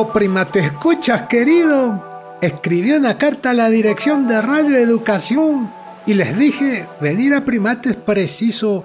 [0.00, 2.04] O primate escuchas querido.
[2.40, 5.68] Escribí una carta a la dirección de Radio Educación
[6.06, 8.84] y les dije venir a primates preciso.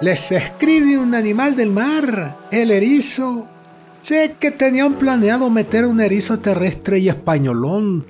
[0.00, 3.48] Les escribe un animal del mar, el erizo.
[4.02, 8.04] Sé que tenían planeado meter un erizo terrestre y españolón,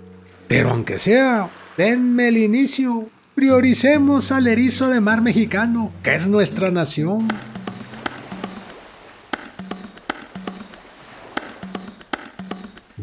[0.46, 3.10] pero aunque sea, denme el inicio.
[3.34, 7.28] Prioricemos al erizo de mar mexicano, que es nuestra nación.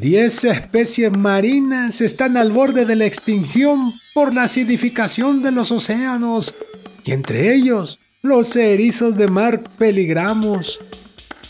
[0.05, 6.55] Diez especies marinas están al borde de la extinción por la acidificación de los océanos,
[7.03, 10.79] y entre ellos los erizos de mar peligramos.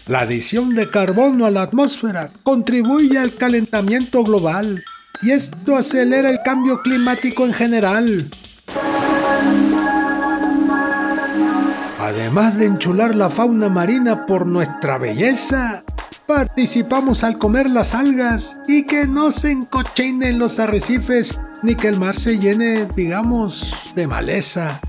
[0.07, 4.85] La adición de carbono a la atmósfera contribuye al calentamiento global
[5.21, 8.29] y esto acelera el cambio climático en general.
[11.99, 15.83] Además de enchular la fauna marina por nuestra belleza,
[16.27, 21.99] participamos al comer las algas y que no se encochinen los arrecifes ni que el
[21.99, 24.81] mar se llene, digamos, de maleza.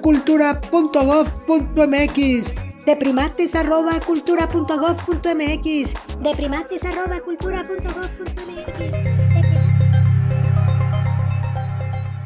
[0.00, 2.54] cultura.gov.mx.
[2.86, 3.56] De primates
[4.04, 5.94] cultura.gov.mx.
[6.20, 6.82] De primates
[7.24, 9.10] cultura.gov.mx.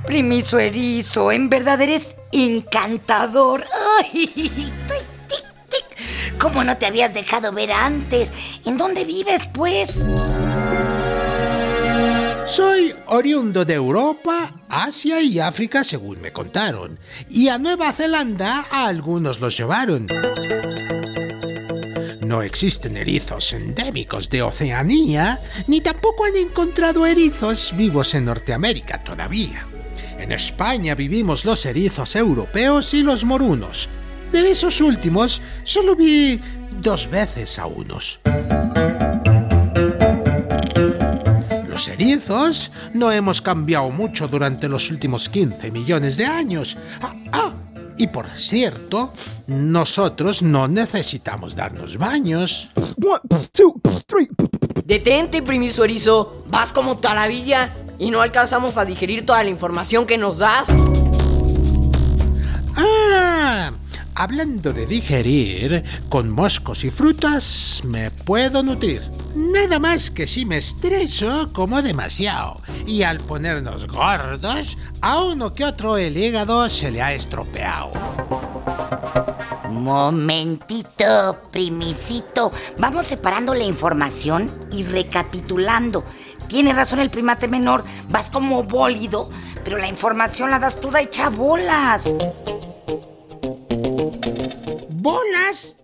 [0.07, 3.65] Primiso erizo, en verdad eres encantador.
[4.01, 6.39] Ay, tic, tic, tic.
[6.39, 8.33] ¿Cómo no te habías dejado ver antes?
[8.65, 9.91] ¿En dónde vives, pues?
[12.47, 16.99] Soy oriundo de Europa, Asia y África, según me contaron.
[17.31, 20.07] Y a Nueva Zelanda a algunos los llevaron.
[22.21, 29.67] No existen erizos endémicos de Oceanía, ni tampoco han encontrado erizos vivos en Norteamérica todavía.
[30.25, 33.91] En España vivimos los erizos europeos y los morunos.
[34.33, 36.41] De esos últimos, solo vi
[36.81, 38.21] dos veces a unos.
[41.69, 46.79] Los erizos no hemos cambiado mucho durante los últimos 15 millones de años.
[47.03, 47.53] Ah, ah,
[47.99, 49.13] y por cierto,
[49.47, 52.71] nosotros no necesitamos darnos baños.
[54.87, 56.45] Detente, primiso erizo.
[56.49, 60.69] Vas como taravilla y no alcanzamos a digerir toda la información que nos das.
[62.77, 63.73] Ah,
[64.15, 69.03] hablando de digerir, con moscos y frutas me puedo nutrir.
[69.35, 72.61] Nada más que si me estreso como demasiado.
[72.87, 77.93] Y al ponernos gordos, a uno que otro el hígado se le ha estropeado.
[79.71, 82.53] Momentito, primisito.
[82.79, 86.05] Vamos separando la información y recapitulando.
[86.49, 89.31] Tiene razón el primate menor, vas como bólido,
[89.65, 92.05] pero la información la das toda hecha bolas.
[94.91, 95.77] ¿Bolas?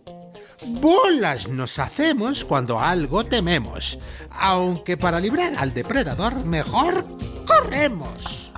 [0.67, 3.99] Bolas nos hacemos cuando algo tememos,
[4.31, 7.05] aunque para librar al depredador mejor
[7.47, 8.53] corremos.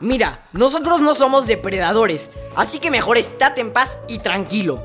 [0.00, 4.82] Mira, nosotros no somos depredadores, así que mejor estate en paz y tranquilo.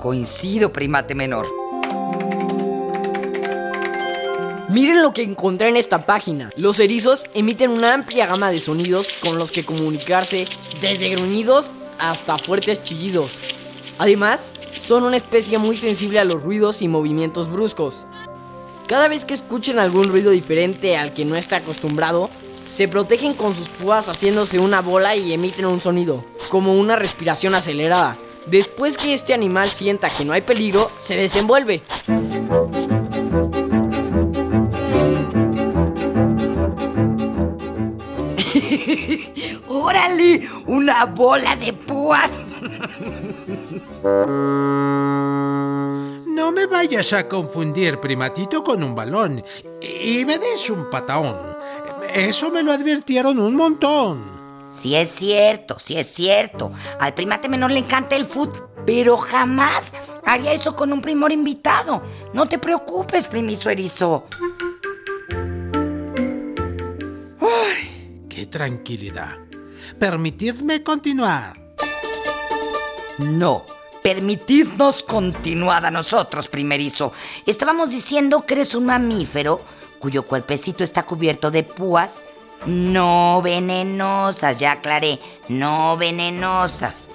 [0.00, 1.57] Coincido, primate menor.
[4.68, 6.50] Miren lo que encontré en esta página.
[6.56, 10.44] Los erizos emiten una amplia gama de sonidos con los que comunicarse
[10.82, 13.40] desde gruñidos hasta fuertes chillidos.
[13.96, 18.06] Además, son una especie muy sensible a los ruidos y movimientos bruscos.
[18.86, 22.28] Cada vez que escuchen algún ruido diferente al que no está acostumbrado,
[22.66, 27.54] se protegen con sus púas haciéndose una bola y emiten un sonido, como una respiración
[27.54, 28.18] acelerada.
[28.44, 31.82] Después que este animal sienta que no hay peligro, se desenvuelve.
[40.78, 42.30] Una bola de púas.
[46.26, 49.42] No me vayas a confundir, primatito, con un balón
[49.82, 51.36] y me des un pataón.
[52.14, 54.38] Eso me lo advirtieron un montón.
[54.80, 56.70] Sí es cierto, sí es cierto.
[57.00, 59.92] Al primate menor le encanta el fútbol, pero jamás
[60.24, 62.02] haría eso con un primor invitado.
[62.32, 64.26] No te preocupes, primiso erizo.
[68.28, 69.48] ¡Qué tranquilidad!
[69.98, 71.58] Permitidme continuar.
[73.18, 73.64] No,
[74.02, 77.12] permitidnos continuar a nosotros, primerizo.
[77.46, 79.60] Estábamos diciendo que eres un mamífero
[79.98, 82.22] cuyo cuerpecito está cubierto de púas
[82.66, 85.18] no venenosas, ya aclaré,
[85.48, 87.08] no venenosas.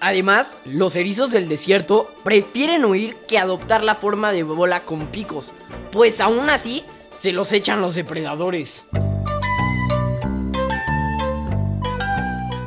[0.00, 5.54] Además, los erizos del desierto prefieren huir que adoptar la forma de bola con picos,
[5.90, 8.84] pues aún así se los echan los depredadores.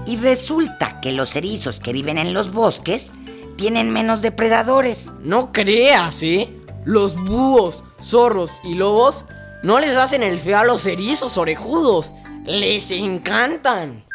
[0.07, 3.12] Y resulta que los erizos que viven en los bosques
[3.57, 5.07] tienen menos depredadores.
[5.21, 6.50] No creas, ¿eh?
[6.86, 9.25] Los búhos, zorros y lobos
[9.63, 12.15] no les hacen el feo a los erizos orejudos.
[12.45, 14.06] Les encantan.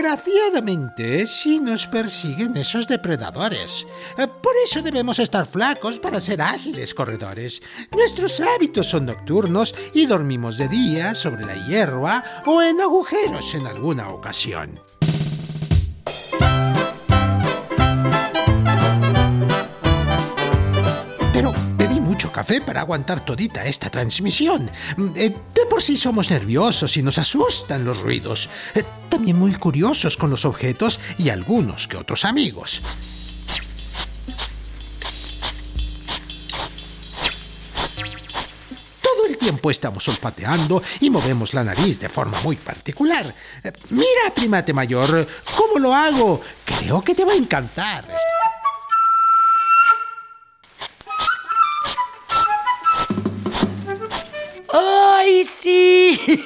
[0.00, 3.86] Desgraciadamente, sí nos persiguen esos depredadores.
[4.16, 7.62] Eh, Por eso debemos estar flacos para ser ágiles corredores.
[7.92, 13.66] Nuestros hábitos son nocturnos y dormimos de día sobre la hierba o en agujeros en
[13.66, 14.80] alguna ocasión.
[22.40, 24.70] Café para aguantar todita esta transmisión.
[25.14, 28.48] Eh, De por sí somos nerviosos y nos asustan los ruidos.
[28.74, 32.80] Eh, También muy curiosos con los objetos y algunos que otros amigos.
[39.02, 43.24] Todo el tiempo estamos olfateando y movemos la nariz de forma muy particular.
[43.64, 45.26] Eh, Mira, primate mayor,
[45.56, 46.40] ¿cómo lo hago?
[46.64, 48.04] Creo que te va a encantar.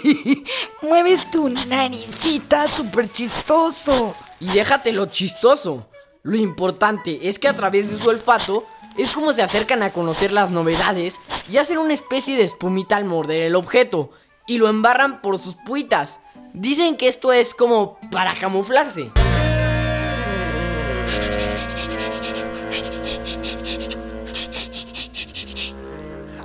[0.82, 4.14] Mueves tu naricita súper chistoso.
[4.40, 5.88] Y déjate lo chistoso.
[6.22, 8.66] Lo importante es que a través de su olfato
[8.96, 13.04] es como se acercan a conocer las novedades y hacen una especie de espumita al
[13.04, 14.10] morder el objeto
[14.46, 16.20] y lo embarran por sus puitas.
[16.52, 19.10] Dicen que esto es como para camuflarse.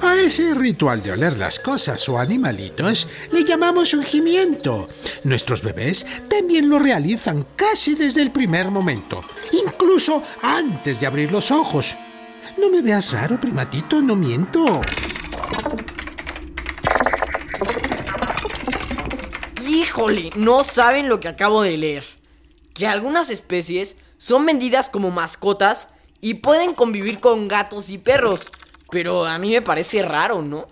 [0.02, 4.88] A ese ritual de oler las cosas o animalitos le llamamos ungimiento.
[5.24, 11.52] Nuestros bebés también lo realizan casi desde el primer momento, incluso antes de abrir los
[11.52, 11.98] ojos.
[12.58, 14.82] No me veas raro, primatito, no miento.
[19.68, 22.06] Híjole, no saben lo que acabo de leer.
[22.74, 25.90] Que algunas especies son vendidas como mascotas
[26.22, 28.50] y pueden convivir con gatos y perros.
[28.92, 30.68] Pero a mí me parece raro, ¿no?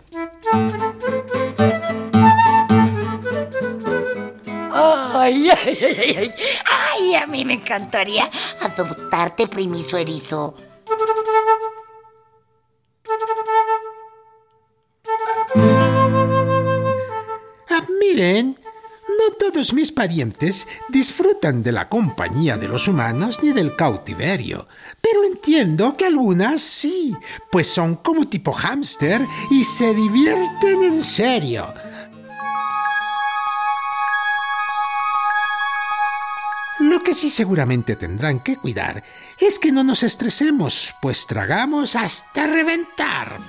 [4.73, 6.31] Ay, ay, ay, ay, ay.
[6.65, 8.29] Ay, a mí me encantaría
[8.61, 10.55] adoptarte, primiso erizo.
[19.57, 24.67] Todos mis parientes disfrutan de la compañía de los humanos ni del cautiverio,
[25.01, 27.15] pero entiendo que algunas sí,
[27.51, 31.73] pues son como tipo hámster y se divierten en serio.
[36.81, 39.03] Lo que sí seguramente tendrán que cuidar
[39.39, 43.39] es que no nos estresemos, pues tragamos hasta reventar.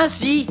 [0.00, 0.46] Ah, sí.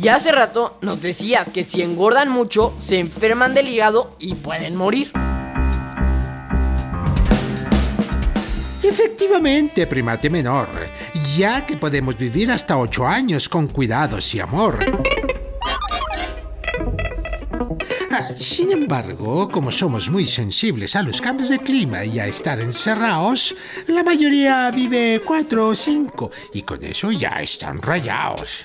[0.00, 4.74] Y hace rato nos decías que si engordan mucho, se enferman del hígado y pueden
[4.74, 5.12] morir.
[8.82, 10.68] Efectivamente, primate menor,
[11.36, 14.78] ya que podemos vivir hasta ocho años con cuidados y amor.
[18.10, 22.58] Ah, Sin embargo, como somos muy sensibles a los cambios de clima y a estar
[22.60, 23.54] encerrados,
[23.88, 28.64] la mayoría vive cuatro o cinco y con eso ya están rayados.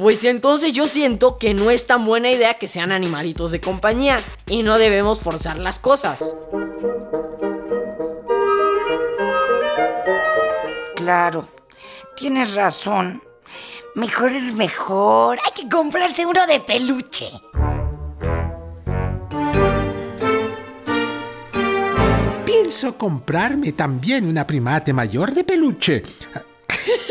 [0.00, 4.18] Pues entonces yo siento que no es tan buena idea que sean animalitos de compañía
[4.46, 6.34] y no debemos forzar las cosas.
[10.96, 11.46] Claro,
[12.16, 13.22] tienes razón.
[13.94, 15.38] Mejor es mejor.
[15.44, 17.30] Hay que comprarse uno de peluche.
[22.70, 26.04] pienso comprarme también una primate mayor de peluche.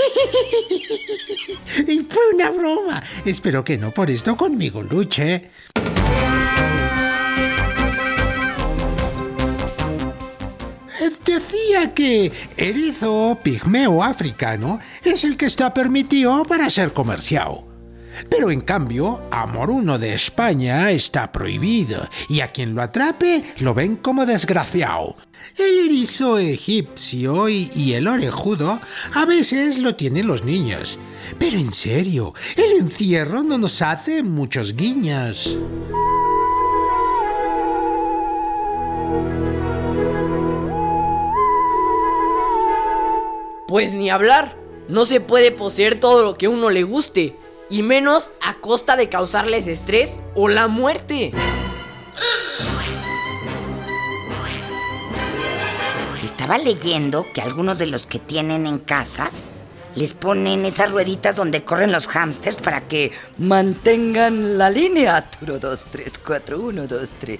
[1.88, 3.04] y fue una broma.
[3.26, 5.50] Espero que no por esto conmigo luche.
[11.26, 17.69] Decía que erizo pigmeo africano es el que está permitido para ser comerciado.
[18.30, 23.98] Pero en cambio, amoruno de España está prohibido y a quien lo atrape lo ven
[23.98, 25.16] como desgraciado.
[25.58, 28.80] El erizo egipcio y, y el orejudo
[29.14, 31.00] a veces lo tienen los niños.
[31.38, 35.58] Pero en serio, el encierro no nos hace muchos guiños.
[43.70, 44.58] Pues ni hablar.
[44.88, 47.38] No se puede poseer todo lo que a uno le guste.
[47.70, 51.32] Y menos a costa de causarles estrés o la muerte.
[56.24, 59.32] Estaba leyendo que algunos de los que tienen en casas
[59.96, 65.30] les ponen esas rueditas donde corren los hámsters para que mantengan la línea.
[65.42, 67.40] 1, 2, 3, 4, 1, 2, 3.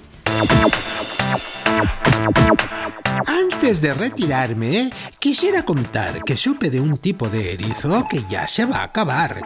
[3.26, 8.64] Antes de retirarme, quisiera contar que supe de un tipo de erizo que ya se
[8.64, 9.42] va a acabar.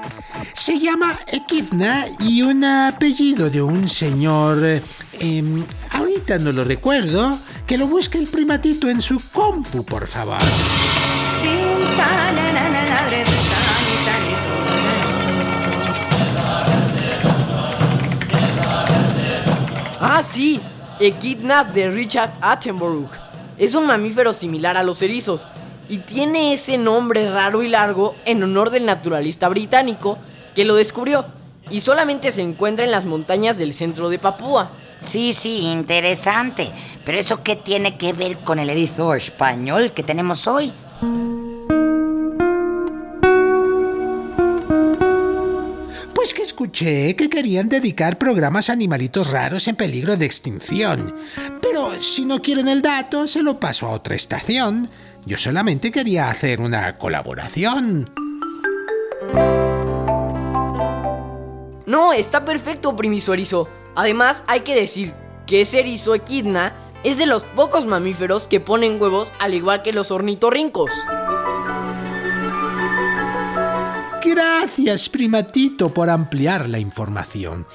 [0.55, 4.63] Se llama Equidna y un apellido de un señor...
[4.65, 7.39] eh, ahorita no lo recuerdo.
[7.67, 10.39] Que lo busque el primatito en su compu, por favor.
[20.01, 20.61] Ah, sí,
[21.01, 23.11] Echidna de Richard Attenborough.
[23.59, 25.49] Es un mamífero similar a los erizos
[25.89, 30.19] y tiene ese nombre raro y largo en honor del naturalista británico
[30.55, 31.27] que lo descubrió
[31.71, 34.71] y solamente se encuentra en las montañas del centro de Papúa.
[35.07, 36.73] Sí, sí, interesante.
[37.05, 40.73] Pero eso qué tiene que ver con el erizo español que tenemos hoy?
[46.25, 51.15] Pues que escuché que querían dedicar programas a animalitos raros en peligro de extinción.
[51.61, 54.89] Pero si no quieren el dato, se lo paso a otra estación.
[55.27, 58.11] Yo solamente quería hacer una colaboración.
[61.85, 63.69] No, está perfecto, primiso erizo.
[63.95, 65.13] Además, hay que decir
[65.47, 66.73] que ese erizo equidna
[67.05, 70.91] es de los pocos mamíferos que ponen huevos al igual que los ornitorrincos.
[74.25, 77.67] Gracias, primatito, por ampliar la información.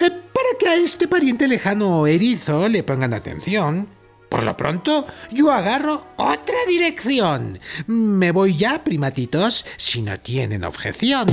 [0.00, 3.88] Eh, para que a este pariente lejano erizo le pongan atención.
[4.28, 7.58] Por lo pronto, yo agarro otra dirección.
[7.86, 11.26] Me voy ya, primatitos, si no tienen objeción.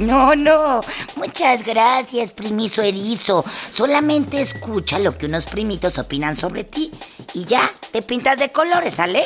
[0.00, 0.80] No, no.
[1.16, 3.44] Muchas gracias, primiso erizo.
[3.72, 6.90] Solamente escucha lo que unos primitos opinan sobre ti
[7.32, 9.24] y ya te pintas de colores, ¿sale?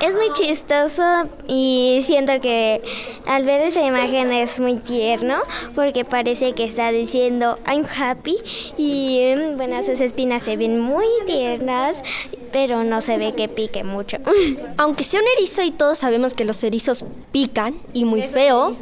[0.00, 1.02] Es muy chistoso
[1.46, 2.80] y siento que
[3.26, 5.36] al ver esa imagen es muy tierno
[5.74, 8.36] porque parece que está diciendo I'm happy
[8.78, 12.02] y mm, bueno, sus espinas se ven muy tiernas,
[12.50, 14.16] pero no se ve que pique mucho.
[14.78, 18.74] Aunque sea un erizo y todos sabemos que los erizos pican y muy feo,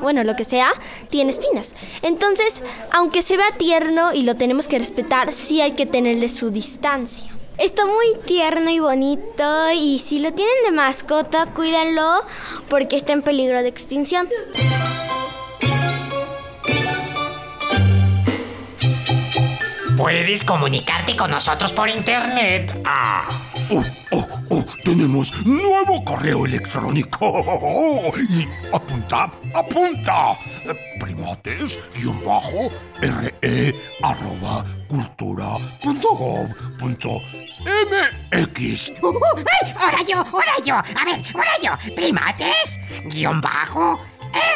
[0.00, 0.72] bueno, lo que sea,
[1.10, 1.74] tiene espinas.
[2.00, 6.50] Entonces, aunque se vea tierno y lo tenemos que respetar, sí hay que tenerle su
[6.50, 7.30] distancia.
[7.62, 12.24] Está muy tierno y bonito y si lo tienen de mascota, cuídenlo
[12.68, 14.28] porque está en peligro de extinción.
[19.96, 22.76] Puedes comunicarte con nosotros por internet.
[22.84, 23.28] Ah.
[23.70, 28.12] Oh, oh, oh, tenemos nuevo correo electrónico.
[28.28, 30.36] Y apunta, apunta.
[31.22, 32.68] Primates, guion bajo,
[33.00, 36.48] re, arroba, cultura, punto gov,
[36.80, 37.20] punto
[37.62, 38.90] mx.
[39.00, 39.20] Uh, uh,
[39.62, 39.72] ¡Ay!
[39.78, 40.16] ¡Ahora yo!
[40.18, 40.74] ¡Ahora yo!
[40.74, 41.94] A ver, ahora yo.
[41.94, 44.00] Primates, guion bajo,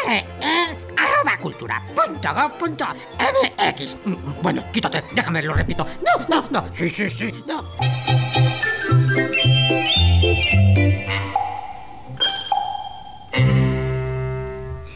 [0.09, 2.85] R, E, arroba cultura, punto gov, punto
[3.21, 3.99] MX.
[4.43, 5.87] Bueno, quítate, déjame, lo repito.
[6.05, 6.75] No, no, no.
[6.75, 7.63] Sí, sí, sí, no.